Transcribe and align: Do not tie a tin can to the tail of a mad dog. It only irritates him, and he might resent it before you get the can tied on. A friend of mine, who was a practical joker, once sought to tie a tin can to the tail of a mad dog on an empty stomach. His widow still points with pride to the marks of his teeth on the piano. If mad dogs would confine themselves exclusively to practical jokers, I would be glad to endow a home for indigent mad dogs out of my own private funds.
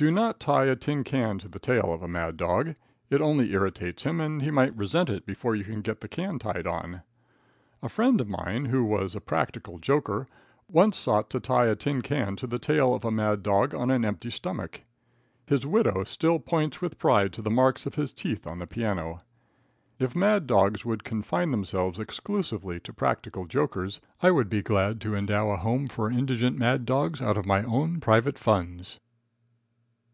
Do 0.00 0.12
not 0.12 0.38
tie 0.38 0.66
a 0.66 0.76
tin 0.76 1.02
can 1.02 1.40
to 1.40 1.48
the 1.48 1.58
tail 1.58 1.92
of 1.92 2.04
a 2.04 2.06
mad 2.06 2.36
dog. 2.36 2.76
It 3.10 3.20
only 3.20 3.50
irritates 3.50 4.04
him, 4.04 4.20
and 4.20 4.40
he 4.40 4.48
might 4.52 4.76
resent 4.76 5.10
it 5.10 5.26
before 5.26 5.56
you 5.56 5.64
get 5.82 6.02
the 6.02 6.06
can 6.06 6.38
tied 6.38 6.68
on. 6.68 7.02
A 7.82 7.88
friend 7.88 8.20
of 8.20 8.28
mine, 8.28 8.66
who 8.66 8.84
was 8.84 9.16
a 9.16 9.20
practical 9.20 9.80
joker, 9.80 10.28
once 10.70 10.96
sought 10.96 11.28
to 11.30 11.40
tie 11.40 11.66
a 11.66 11.74
tin 11.74 12.00
can 12.02 12.36
to 12.36 12.46
the 12.46 12.60
tail 12.60 12.94
of 12.94 13.04
a 13.04 13.10
mad 13.10 13.42
dog 13.42 13.74
on 13.74 13.90
an 13.90 14.04
empty 14.04 14.30
stomach. 14.30 14.84
His 15.48 15.66
widow 15.66 16.04
still 16.04 16.38
points 16.38 16.80
with 16.80 17.00
pride 17.00 17.32
to 17.32 17.42
the 17.42 17.50
marks 17.50 17.84
of 17.84 17.96
his 17.96 18.12
teeth 18.12 18.46
on 18.46 18.60
the 18.60 18.68
piano. 18.68 19.18
If 19.98 20.14
mad 20.14 20.46
dogs 20.46 20.84
would 20.84 21.02
confine 21.02 21.50
themselves 21.50 21.98
exclusively 21.98 22.78
to 22.78 22.92
practical 22.92 23.46
jokers, 23.46 24.00
I 24.22 24.30
would 24.30 24.48
be 24.48 24.62
glad 24.62 25.00
to 25.00 25.16
endow 25.16 25.50
a 25.50 25.56
home 25.56 25.88
for 25.88 26.08
indigent 26.08 26.56
mad 26.56 26.86
dogs 26.86 27.20
out 27.20 27.36
of 27.36 27.46
my 27.46 27.64
own 27.64 27.98
private 27.98 28.38
funds. 28.38 29.00